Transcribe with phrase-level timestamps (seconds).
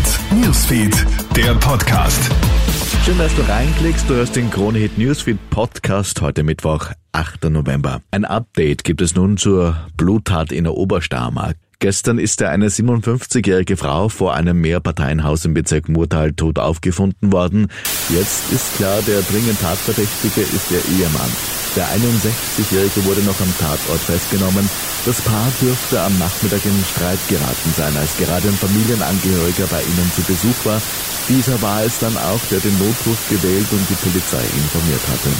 [0.00, 2.30] Hit Newsfeed, der Podcast.
[3.04, 4.08] Schön, dass du reinklickst.
[4.08, 7.50] Du hörst den Krone Hit Newsfeed Podcast heute Mittwoch, 8.
[7.50, 8.00] November.
[8.10, 11.56] Ein Update gibt es nun zur Bluttat in der Obersteiermark.
[11.80, 17.66] Gestern ist eine 57-jährige Frau vor einem Mehrparteienhaus im Bezirk Murtal tot aufgefunden worden.
[18.08, 21.59] Jetzt ist klar, der dringend Tatverdächtige ist ihr Ehemann.
[21.76, 24.68] Der 61-Jährige wurde noch am Tatort festgenommen.
[25.06, 30.10] Das Paar dürfte am Nachmittag in Streit geraten sein, als gerade ein Familienangehöriger bei ihnen
[30.12, 30.82] zu Besuch war.
[31.28, 35.30] Dieser war es dann auch, der den Notruf gewählt und die Polizei informiert hatte.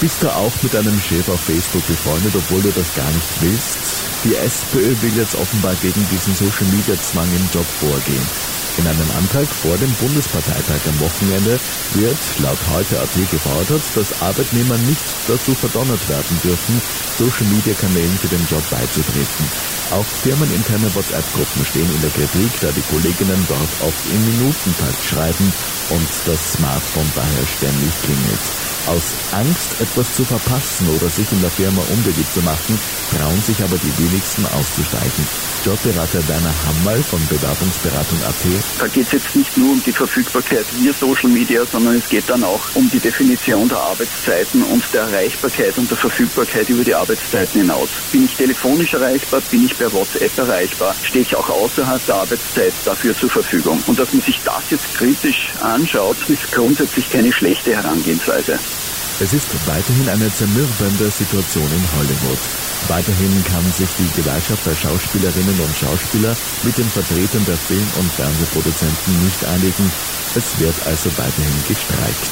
[0.00, 3.78] Bist du auch mit einem Chef auf Facebook befreundet, obwohl du das gar nicht willst?
[4.24, 8.53] Die SPÖ will jetzt offenbar gegen diesen Social Media Zwang im Job vorgehen.
[8.76, 11.60] In einem Antrag vor dem Bundesparteitag am Wochenende
[11.94, 16.82] wird laut heute.at gefordert, dass Arbeitnehmer nicht dazu verdonnert werden dürfen,
[17.16, 19.46] Social-Media-Kanälen für den Job beizutreten.
[19.92, 25.52] Auch firmeninterne WhatsApp-Gruppen stehen in der Kritik, da die Kolleginnen dort oft im Minutentakt schreiben
[25.90, 28.73] und das Smartphone daher ständig klingelt.
[28.86, 32.78] Aus Angst, etwas zu verpassen oder sich in der Firma unbeliebt zu machen,
[33.16, 35.24] trauen sich aber die wenigsten auszusteigen.
[35.64, 38.34] Jobberater Werner Hammerl von Bewerbungsberatung.at.
[38.78, 42.28] Da geht es jetzt nicht nur um die Verfügbarkeit via Social Media, sondern es geht
[42.28, 46.94] dann auch um die Definition der Arbeitszeiten und der Erreichbarkeit und der Verfügbarkeit über die
[46.94, 47.88] Arbeitszeiten hinaus.
[48.12, 49.40] Bin ich telefonisch erreichbar?
[49.50, 50.94] Bin ich per WhatsApp erreichbar?
[51.02, 53.82] Stehe ich auch außerhalb der Arbeitszeit dafür zur Verfügung?
[53.86, 58.58] Und dass man sich das jetzt kritisch anschaut, ist grundsätzlich keine schlechte Herangehensweise.
[59.20, 62.38] Es ist weiterhin eine zermürbende Situation in Hollywood.
[62.88, 68.10] Weiterhin kann sich die Gewerkschaft der Schauspielerinnen und Schauspieler mit den Vertretern der Film- und
[68.10, 69.90] Fernsehproduzenten nicht einigen.
[70.34, 72.26] Es wird also weiterhin gestreikt.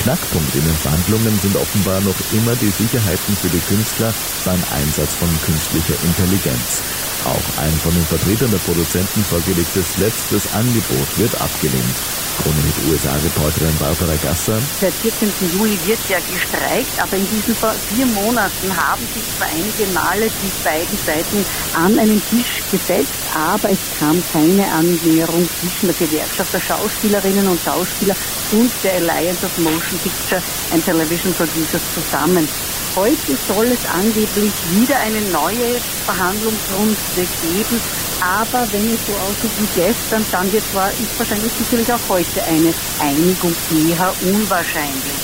[0.00, 4.14] Knackpunkt in den Verhandlungen sind offenbar noch immer die Sicherheiten für die Künstler
[4.46, 6.80] beim Einsatz von künstlicher Intelligenz.
[7.24, 11.96] Auch ein von den Vertretern der Produzenten vorgelegtes letztes Angebot wird abgelehnt.
[12.42, 14.58] Krone mit USA-Reporterin Barbara Gasser.
[14.80, 15.30] Seit 14.
[15.54, 20.64] Juli wird ja gestreikt, aber in diesen vier Monaten haben sich zwar einige Male die
[20.64, 21.44] beiden Seiten
[21.74, 27.60] an einen Tisch gesetzt, aber es kam keine Annäherung zwischen der Gewerkschaft der Schauspielerinnen und
[27.60, 28.16] Schauspieler
[28.52, 32.48] und der Alliance of Motion Picture and Television Producers zusammen.
[32.94, 37.80] Heute soll es angeblich wieder eine neue Verhandlungsrunde geben,
[38.20, 42.42] aber wenn es so aussieht wie gestern, dann wird zwar, ist wahrscheinlich sicherlich auch heute
[42.44, 45.22] eine Einigung eher unwahrscheinlich.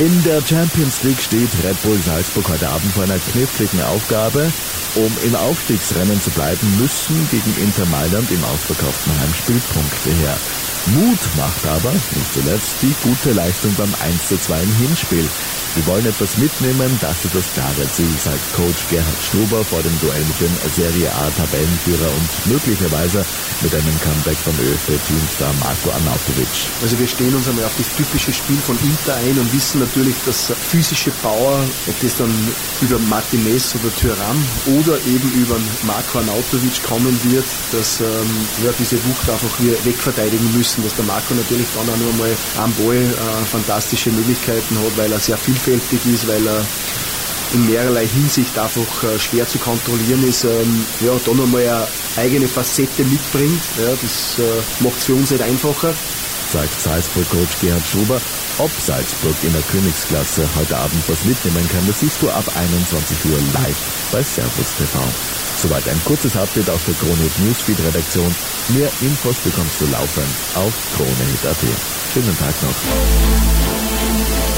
[0.00, 4.52] In der Champions League steht Red Bull Salzburg heute Abend vor einer kniffligen Aufgabe.
[4.94, 10.36] Um im Aufstiegsrennen zu bleiben, müssen gegen Inter Mailand im ausverkauften Heimspiel Punkte her.
[10.86, 15.28] Mut macht aber, nicht zuletzt, die gute Leistung beim 1 zu 2 im Hinspiel.
[15.74, 19.96] Wir wollen etwas mitnehmen, das ist das klare Ziel, sagt Coach Gerhard Struber vor dem
[20.00, 23.24] Duell mit dem Serie A Tabellenführer und möglicherweise
[23.60, 26.48] mit einem Comeback von ÖFB-Teamstar Marco Arnautovic.
[26.82, 30.16] Also wir stehen uns einmal auf das typische Spiel von Inter ein und wissen natürlich,
[30.26, 32.32] dass physische Power, ob das dann
[32.80, 34.38] über Martinez oder Thuram
[34.80, 38.06] oder eben über Marco Arnautovic kommen wird, dass ähm,
[38.64, 42.34] ja, diese Wucht einfach wir wegverteidigen müssen, dass der Marco natürlich dann auch noch mal
[42.58, 46.64] am Ball äh, fantastische Möglichkeiten hat, weil er sehr vielfältig ist, weil er
[47.54, 51.86] in mehrerlei Hinsicht einfach äh, schwer zu kontrollieren ist, ähm, ja, da nochmal eine
[52.16, 53.62] eigene Facette mitbringt.
[53.78, 54.42] Ja, das äh,
[54.80, 55.94] macht es für uns nicht einfacher.
[56.52, 58.20] Sagt Salzburg-Coach Gerhard Schuber.
[58.58, 63.24] Ob Salzburg in der Königsklasse heute Abend was mitnehmen kann, das siehst du ab 21
[63.26, 63.76] Uhr live
[64.10, 64.98] bei Servus TV.
[65.56, 68.34] Soweit ein kurzes Update aus der Krone Newsfeed Redaktion.
[68.68, 71.56] Mehr Infos bekommst du laufend auf kronehit.at.
[72.12, 74.57] Schönen Tag noch.